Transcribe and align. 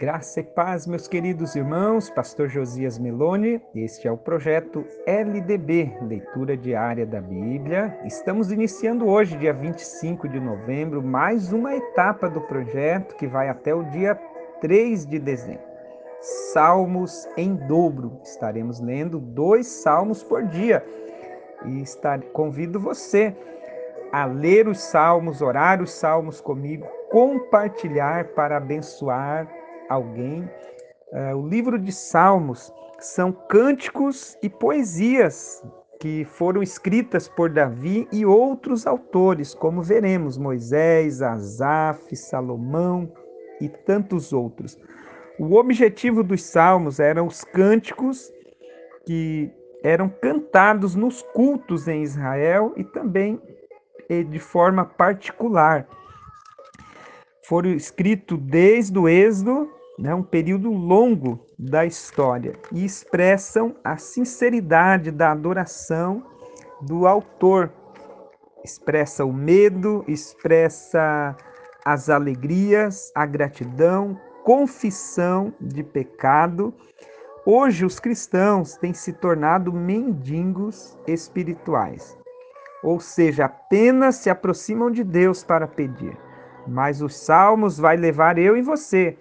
Graça 0.00 0.40
e 0.40 0.42
paz, 0.42 0.88
meus 0.88 1.06
queridos 1.06 1.54
irmãos, 1.54 2.10
Pastor 2.10 2.48
Josias 2.48 2.98
Meloni, 2.98 3.62
este 3.76 4.08
é 4.08 4.10
o 4.10 4.16
projeto 4.16 4.84
LDB, 5.06 5.96
Leitura 6.02 6.56
Diária 6.56 7.06
da 7.06 7.20
Bíblia. 7.20 7.96
Estamos 8.04 8.50
iniciando 8.50 9.06
hoje, 9.06 9.36
dia 9.36 9.52
25 9.52 10.28
de 10.28 10.40
novembro, 10.40 11.00
mais 11.00 11.52
uma 11.52 11.76
etapa 11.76 12.28
do 12.28 12.40
projeto 12.40 13.14
que 13.14 13.28
vai 13.28 13.48
até 13.48 13.72
o 13.72 13.84
dia 13.84 14.16
3 14.60 15.06
de 15.06 15.20
dezembro. 15.20 15.62
Salmos 16.52 17.28
em 17.36 17.54
dobro. 17.54 18.18
Estaremos 18.24 18.80
lendo 18.80 19.20
dois 19.20 19.68
salmos 19.68 20.24
por 20.24 20.42
dia. 20.42 20.84
E 21.66 21.80
estar, 21.80 22.20
convido 22.32 22.80
você 22.80 23.32
a 24.10 24.24
ler 24.26 24.66
os 24.66 24.80
salmos, 24.80 25.40
orar 25.40 25.80
os 25.80 25.92
salmos 25.92 26.40
comigo, 26.40 26.84
compartilhar 27.10 28.24
para 28.28 28.56
abençoar 28.56 29.63
alguém. 29.88 30.48
Uh, 31.12 31.36
o 31.36 31.48
livro 31.48 31.78
de 31.78 31.92
Salmos 31.92 32.72
são 32.98 33.32
cânticos 33.32 34.36
e 34.42 34.48
poesias 34.48 35.62
que 36.00 36.24
foram 36.24 36.62
escritas 36.62 37.28
por 37.28 37.50
Davi 37.50 38.06
e 38.12 38.26
outros 38.26 38.86
autores, 38.86 39.54
como 39.54 39.82
veremos, 39.82 40.36
Moisés, 40.36 41.22
Asaf, 41.22 42.14
Salomão 42.14 43.10
e 43.60 43.68
tantos 43.68 44.32
outros. 44.32 44.78
O 45.38 45.54
objetivo 45.54 46.22
dos 46.22 46.42
salmos 46.42 47.00
eram 47.00 47.26
os 47.26 47.42
cânticos 47.42 48.32
que 49.06 49.50
eram 49.82 50.08
cantados 50.08 50.94
nos 50.94 51.22
cultos 51.22 51.88
em 51.88 52.02
Israel 52.02 52.72
e 52.76 52.84
também 52.84 53.40
eh, 54.08 54.22
de 54.22 54.38
forma 54.38 54.84
particular. 54.84 55.86
Foram 57.42 57.70
escritos 57.70 58.38
desde 58.40 58.98
o 58.98 59.08
Êxodo 59.08 59.70
né, 59.98 60.14
um 60.14 60.22
período 60.22 60.70
longo 60.70 61.46
da 61.58 61.86
história 61.86 62.54
e 62.72 62.84
expressam 62.84 63.74
a 63.84 63.96
sinceridade 63.96 65.10
da 65.10 65.30
adoração 65.30 66.24
do 66.82 67.06
autor. 67.06 67.70
Expressa 68.64 69.24
o 69.24 69.32
medo, 69.32 70.04
expressa 70.08 71.36
as 71.84 72.08
alegrias, 72.08 73.12
a 73.14 73.26
gratidão, 73.26 74.18
confissão 74.42 75.52
de 75.60 75.82
pecado. 75.82 76.74
Hoje 77.46 77.84
os 77.84 78.00
cristãos 78.00 78.76
têm 78.76 78.94
se 78.94 79.12
tornado 79.12 79.70
mendigos 79.72 80.98
espirituais, 81.06 82.16
ou 82.82 82.98
seja, 82.98 83.44
apenas 83.44 84.16
se 84.16 84.30
aproximam 84.30 84.90
de 84.90 85.04
Deus 85.04 85.44
para 85.44 85.68
pedir. 85.68 86.16
Mas 86.66 87.02
os 87.02 87.14
salmos 87.18 87.78
vai 87.78 87.98
levar 87.98 88.38
eu 88.38 88.56
e 88.56 88.62
você 88.62 89.18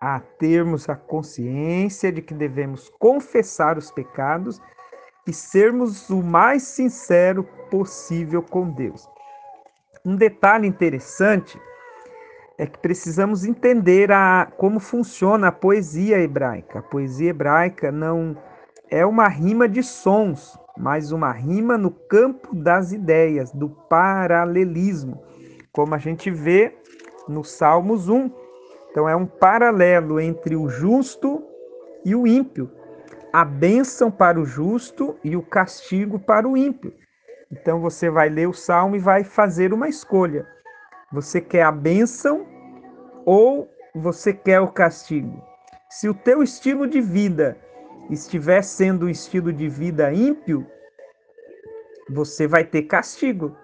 a 0.00 0.18
termos 0.20 0.88
a 0.88 0.96
consciência 0.96 2.10
de 2.10 2.22
que 2.22 2.32
devemos 2.32 2.88
confessar 2.98 3.76
os 3.76 3.90
pecados 3.90 4.60
e 5.26 5.32
sermos 5.32 6.08
o 6.08 6.22
mais 6.22 6.62
sincero 6.62 7.44
possível 7.70 8.42
com 8.42 8.70
Deus. 8.70 9.06
Um 10.04 10.16
detalhe 10.16 10.66
interessante 10.66 11.60
é 12.56 12.66
que 12.66 12.78
precisamos 12.78 13.44
entender 13.44 14.10
a, 14.10 14.50
como 14.56 14.80
funciona 14.80 15.48
a 15.48 15.52
poesia 15.52 16.18
hebraica. 16.18 16.78
A 16.78 16.82
poesia 16.82 17.30
hebraica 17.30 17.92
não 17.92 18.36
é 18.90 19.04
uma 19.04 19.28
rima 19.28 19.68
de 19.68 19.82
sons, 19.82 20.58
mas 20.76 21.12
uma 21.12 21.32
rima 21.32 21.76
no 21.76 21.90
campo 21.90 22.54
das 22.54 22.92
ideias, 22.92 23.52
do 23.52 23.68
paralelismo, 23.68 25.22
como 25.72 25.94
a 25.94 25.98
gente 25.98 26.30
vê 26.30 26.76
no 27.28 27.44
Salmos 27.44 28.08
1, 28.08 28.30
então 28.90 29.08
é 29.08 29.14
um 29.14 29.26
paralelo 29.26 30.20
entre 30.20 30.56
o 30.56 30.68
justo 30.68 31.42
e 32.04 32.14
o 32.14 32.26
ímpio, 32.26 32.70
a 33.32 33.44
bênção 33.44 34.10
para 34.10 34.40
o 34.40 34.44
justo 34.44 35.16
e 35.22 35.36
o 35.36 35.42
castigo 35.42 36.18
para 36.18 36.48
o 36.48 36.56
ímpio. 36.56 36.92
Então 37.52 37.80
você 37.80 38.10
vai 38.10 38.28
ler 38.28 38.48
o 38.48 38.52
salmo 38.52 38.96
e 38.96 38.98
vai 38.98 39.22
fazer 39.22 39.72
uma 39.72 39.88
escolha. 39.88 40.46
Você 41.12 41.40
quer 41.40 41.62
a 41.62 41.72
bênção 41.72 42.46
ou 43.24 43.68
você 43.94 44.32
quer 44.32 44.60
o 44.60 44.68
castigo? 44.68 45.42
Se 45.88 46.08
o 46.08 46.14
teu 46.14 46.42
estilo 46.42 46.86
de 46.86 47.00
vida 47.00 47.56
estiver 48.08 48.62
sendo 48.62 49.06
um 49.06 49.08
estilo 49.08 49.52
de 49.52 49.68
vida 49.68 50.12
ímpio, 50.12 50.66
você 52.08 52.46
vai 52.46 52.64
ter 52.64 52.82
castigo. 52.82 53.56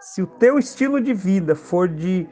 Se 0.00 0.22
o 0.22 0.26
teu 0.26 0.58
estilo 0.58 1.00
de 1.00 1.14
vida 1.14 1.54
for 1.54 1.88
de 1.88 2.28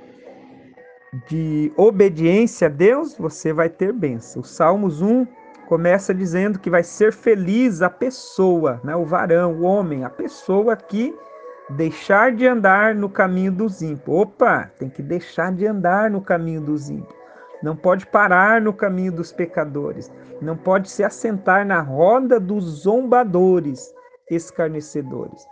de 1.29 1.71
obediência 1.77 2.69
a 2.69 2.71
Deus, 2.71 3.17
você 3.17 3.53
vai 3.53 3.69
ter 3.69 3.93
bênção. 3.93 4.41
O 4.41 4.45
Salmos 4.45 5.03
1 5.03 5.27
começa 5.69 6.15
dizendo 6.15 6.59
que 6.59 6.71
vai 6.71 6.83
ser 6.83 7.13
feliz 7.13 7.83
a 7.83 7.91
pessoa, 7.91 8.81
né? 8.83 8.97
o 8.97 9.05
varão, 9.05 9.61
o 9.61 9.63
homem, 9.63 10.05
a 10.05 10.11
pessoa 10.11 10.75
que 10.75 11.15
deixar 11.69 12.33
de 12.33 12.47
andar 12.47 12.95
no 12.95 13.11
caminho 13.11 13.53
dos 13.53 13.83
ímpios. 13.83 14.09
Opa, 14.09 14.71
tem 14.79 14.89
que 14.89 15.03
deixar 15.03 15.53
de 15.53 15.67
andar 15.67 16.11
no 16.11 16.21
caminho 16.21 16.63
dos 16.63 16.89
ímpios. 16.89 17.21
Não 17.63 17.77
pode 17.77 18.07
parar 18.07 18.61
no 18.61 18.73
caminho 18.73 19.13
dos 19.13 19.33
pecadores. 19.33 20.11
Não 20.41 20.57
pode 20.57 20.91
se 20.91 21.05
assentar 21.05 21.65
na 21.65 21.81
roda 21.81 22.41
dos 22.41 22.65
zombadores, 22.83 23.95
escarnecedores. 24.31 25.47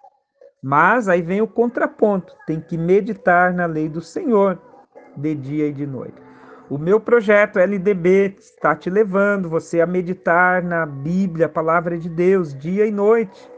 Mas 0.63 1.09
aí 1.09 1.23
vem 1.23 1.41
o 1.41 1.47
contraponto: 1.47 2.35
tem 2.47 2.61
que 2.61 2.77
meditar 2.77 3.55
na 3.55 3.67
lei 3.67 3.89
do 3.89 4.01
Senhor 4.01 4.59
de 5.21 5.35
dia 5.35 5.67
e 5.69 5.73
de 5.73 5.87
noite. 5.87 6.21
O 6.71 6.79
meu 6.79 7.01
projeto 7.01 7.59
LDB 7.59 8.37
está 8.39 8.77
te 8.77 8.89
levando 8.89 9.49
você 9.49 9.81
a 9.81 9.87
meditar 9.87 10.63
na 10.63 10.87
Bíblia, 10.87 11.47
a 11.47 11.49
palavra 11.49 11.99
de 11.99 12.09
Deus, 12.09 12.57
dia 12.57 12.87
e 12.87 12.93
noite, 12.93 13.51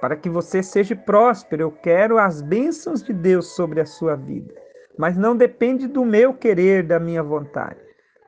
para 0.00 0.14
que 0.14 0.28
você 0.28 0.62
seja 0.62 0.94
próspero. 0.94 1.62
Eu 1.62 1.72
quero 1.72 2.16
as 2.16 2.40
bênçãos 2.40 3.02
de 3.02 3.12
Deus 3.12 3.48
sobre 3.48 3.80
a 3.80 3.86
sua 3.86 4.14
vida, 4.14 4.54
mas 4.96 5.16
não 5.16 5.36
depende 5.36 5.88
do 5.88 6.04
meu 6.04 6.32
querer, 6.32 6.84
da 6.84 7.00
minha 7.00 7.24
vontade, 7.24 7.80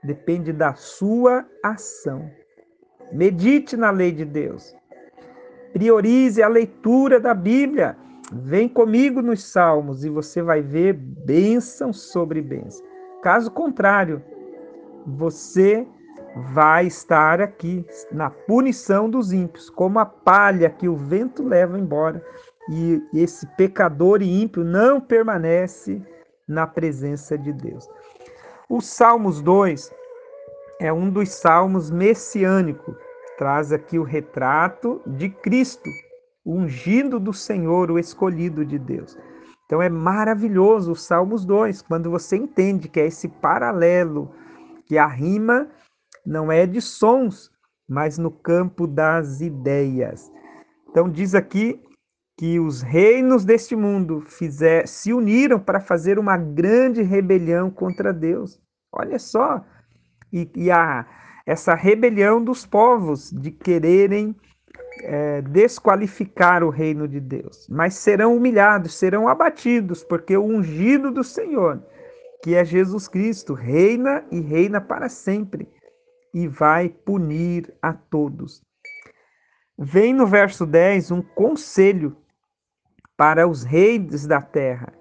depende 0.03 0.53
da 0.53 0.75
sua 0.75 1.47
ação. 1.63 2.29
Medite 3.13 3.77
na 3.77 3.91
lei 3.91 4.11
de 4.11 4.25
Deus. 4.25 4.75
Priorize 5.73 6.43
a 6.43 6.49
leitura 6.49 7.21
da 7.21 7.33
Bíblia. 7.33 7.97
Vem 8.33 8.69
comigo 8.69 9.21
nos 9.21 9.43
Salmos 9.45 10.05
e 10.05 10.09
você 10.09 10.41
vai 10.41 10.63
ver 10.63 10.93
bênção 10.93 11.93
sobre 11.93 12.41
bênção. 12.41 12.87
Caso 13.23 13.51
contrário, 13.51 14.23
você 15.05 15.87
vai 16.55 16.87
estar 16.87 17.41
aqui 17.41 17.85
na 18.13 18.31
punição 18.31 19.11
dos 19.11 19.33
ímpios, 19.33 19.69
como 19.69 19.99
a 19.99 20.07
palha 20.07 20.71
que 20.71 20.89
o 20.89 20.97
vento 20.97 21.43
leva 21.43 21.77
embora, 21.77 22.25
e 22.71 23.03
esse 23.13 23.47
pecador 23.57 24.23
e 24.23 24.43
ímpio 24.43 24.63
não 24.63 25.01
permanece 25.01 26.01
na 26.47 26.69
presença 26.69 27.37
de 27.37 27.53
Deus. 27.53 27.89
O 28.69 28.81
Salmos 28.81 29.43
2 29.43 29.93
é 30.79 30.93
um 30.93 31.11
dos 31.11 31.31
salmos 31.31 31.91
messiânicos, 31.91 32.95
traz 33.37 33.73
aqui 33.73 33.99
o 33.99 34.05
retrato 34.05 35.03
de 35.05 35.29
Cristo 35.29 35.91
ungido 36.45 37.21
do 37.21 37.33
Senhor, 37.33 37.91
o 37.91 37.99
escolhido 37.99 38.65
de 38.65 38.79
Deus. 38.79 39.17
Então 39.67 39.81
é 39.81 39.89
maravilhoso 39.89 40.93
o 40.93 40.97
Salmos 40.97 41.45
2, 41.45 41.83
quando 41.83 42.11
você 42.11 42.37
entende 42.37 42.89
que 42.89 42.99
é 42.99 43.07
esse 43.07 43.29
paralelo, 43.29 44.35
que 44.87 44.99
a 44.99 45.07
rima 45.07 45.69
não 46.27 46.51
é 46.51 46.67
de 46.67 46.81
sons, 46.81 47.51
mas 47.89 48.19
no 48.19 48.31
campo 48.31 48.87
das 48.87 49.41
ideias. 49.41 50.31
Então 50.89 51.09
diz 51.09 51.35
aqui 51.35 51.81
que 52.37 52.59
os 52.59 52.83
reinos 52.83 53.45
deste 53.45 53.77
mundo 53.77 54.23
fizer, 54.23 54.89
se 54.89 55.13
uniram 55.13 55.61
para 55.61 55.79
fazer 55.79 56.19
uma 56.19 56.37
grande 56.37 57.03
rebelião 57.03 57.71
contra 57.71 58.13
Deus. 58.13 58.59
Olha 58.93 59.19
só, 59.19 59.65
e, 60.33 60.51
e 60.57 60.71
a, 60.71 61.07
essa 61.47 61.75
rebelião 61.75 62.43
dos 62.43 62.65
povos 62.65 63.31
de 63.31 63.51
quererem 63.51 64.35
é, 65.03 65.43
desqualificar 65.43 66.63
o 66.63 66.71
reino 66.71 67.07
de 67.09 67.21
Deus, 67.21 67.67
mas 67.69 67.95
serão 67.95 68.37
humilhados, 68.37 68.95
serão 68.95 69.29
abatidos, 69.29 70.05
porque 70.05 70.37
o 70.37 70.45
ungido 70.45 71.11
do 71.11 71.25
Senhor, 71.25 71.83
que 72.43 72.55
é 72.55 72.65
Jesus 72.65 73.09
Cristo, 73.09 73.55
reina 73.55 74.25
e 74.31 74.41
reina 74.41 74.81
para 74.81 75.09
sempre 75.09 75.69
e 76.33 76.47
vai 76.47 76.89
punir 76.89 77.73
a 77.83 77.93
todos. 77.93 78.63
Vem 79.79 80.13
no 80.13 80.27
verso 80.27 80.67
10 80.67 81.11
um 81.11 81.23
conselho 81.23 82.17
para 83.17 83.47
os 83.47 83.65
reis 83.65 84.27
da 84.27 84.41
terra. 84.41 84.93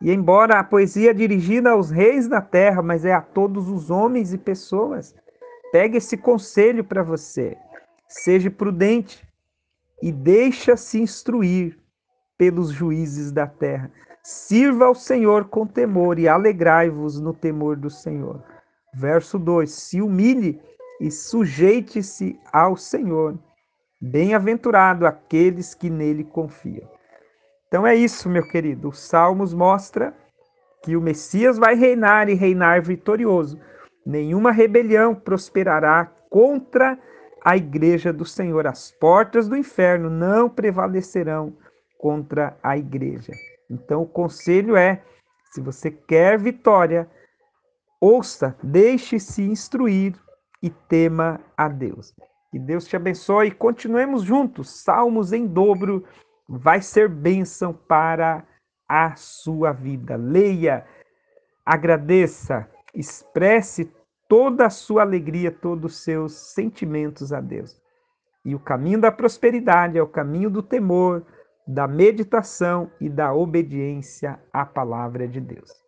E 0.00 0.12
embora 0.12 0.58
a 0.58 0.64
poesia 0.64 1.10
é 1.10 1.14
dirigida 1.14 1.70
aos 1.70 1.90
reis 1.90 2.28
da 2.28 2.40
terra, 2.40 2.82
mas 2.82 3.04
é 3.04 3.12
a 3.12 3.20
todos 3.20 3.68
os 3.68 3.90
homens 3.90 4.32
e 4.32 4.38
pessoas, 4.38 5.14
pegue 5.72 5.98
esse 5.98 6.16
conselho 6.16 6.84
para 6.84 7.02
você. 7.02 7.56
Seja 8.08 8.50
prudente, 8.50 9.27
e 10.02 10.12
deixa-se 10.12 11.00
instruir 11.00 11.78
pelos 12.36 12.70
juízes 12.70 13.32
da 13.32 13.46
terra. 13.46 13.90
Sirva 14.22 14.86
ao 14.86 14.94
Senhor 14.94 15.46
com 15.46 15.66
temor 15.66 16.18
e 16.18 16.28
alegrai-vos 16.28 17.20
no 17.20 17.32
temor 17.32 17.76
do 17.76 17.90
Senhor. 17.90 18.42
Verso 18.94 19.38
2: 19.38 19.70
Se 19.70 20.02
humilhe 20.02 20.60
e 21.00 21.10
sujeite-se 21.10 22.38
ao 22.52 22.76
Senhor. 22.76 23.38
Bem-aventurado 24.00 25.06
aqueles 25.06 25.74
que 25.74 25.90
nele 25.90 26.24
confiam. 26.24 26.88
Então 27.66 27.86
é 27.86 27.94
isso, 27.94 28.28
meu 28.28 28.46
querido. 28.48 28.88
Os 28.88 28.98
Salmos 29.00 29.52
mostra 29.52 30.14
que 30.82 30.96
o 30.96 31.00
Messias 31.00 31.58
vai 31.58 31.74
reinar 31.74 32.28
e 32.28 32.34
reinar 32.34 32.82
vitorioso. 32.82 33.58
Nenhuma 34.06 34.52
rebelião 34.52 35.14
prosperará 35.14 36.06
contra 36.30 36.98
a 37.44 37.56
igreja 37.56 38.12
do 38.12 38.24
Senhor. 38.24 38.66
As 38.66 38.90
portas 38.90 39.48
do 39.48 39.56
inferno 39.56 40.10
não 40.10 40.48
prevalecerão 40.48 41.56
contra 41.98 42.56
a 42.62 42.76
igreja. 42.76 43.32
Então 43.70 44.02
o 44.02 44.06
conselho 44.06 44.76
é: 44.76 45.02
se 45.52 45.60
você 45.60 45.90
quer 45.90 46.38
vitória, 46.38 47.08
ouça, 48.00 48.56
deixe-se 48.62 49.42
instruir 49.42 50.14
e 50.62 50.70
tema 50.70 51.40
a 51.56 51.68
Deus. 51.68 52.14
Que 52.50 52.58
Deus 52.58 52.86
te 52.86 52.96
abençoe 52.96 53.48
e 53.48 53.52
continuemos 53.52 54.22
juntos. 54.22 54.82
Salmos 54.82 55.32
em 55.32 55.46
dobro 55.46 56.04
vai 56.48 56.80
ser 56.80 57.08
bênção 57.08 57.74
para 57.74 58.44
a 58.88 59.14
sua 59.16 59.72
vida. 59.72 60.16
Leia, 60.16 60.86
agradeça, 61.64 62.66
expresse 62.94 63.92
toda 64.28 64.66
a 64.66 64.70
sua 64.70 65.02
alegria, 65.02 65.50
todos 65.50 65.94
os 65.94 66.04
seus 66.04 66.32
sentimentos 66.34 67.32
a 67.32 67.40
Deus. 67.40 67.80
E 68.44 68.54
o 68.54 68.60
caminho 68.60 69.00
da 69.00 69.10
prosperidade 69.10 69.98
é 69.98 70.02
o 70.02 70.06
caminho 70.06 70.50
do 70.50 70.62
temor, 70.62 71.24
da 71.66 71.88
meditação 71.88 72.90
e 73.00 73.08
da 73.08 73.32
obediência 73.32 74.38
à 74.52 74.64
palavra 74.64 75.26
de 75.26 75.40
Deus. 75.40 75.82